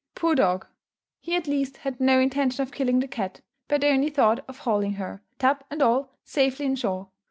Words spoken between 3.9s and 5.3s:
thought of hauling her,